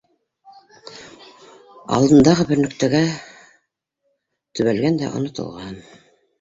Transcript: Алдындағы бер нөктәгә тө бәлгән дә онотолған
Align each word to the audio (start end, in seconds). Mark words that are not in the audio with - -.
Алдындағы 1.99 2.47
бер 2.53 2.63
нөктәгә 2.65 3.03
тө 4.55 4.69
бәлгән 4.73 5.01
дә 5.05 5.15
онотолған 5.23 5.83